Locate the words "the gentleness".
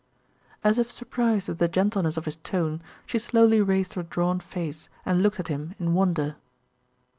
1.59-2.17